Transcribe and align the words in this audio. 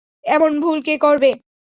এমন 0.27 0.51
ভুল 0.61 0.77
কে 0.81 0.93
করে? 0.97 1.31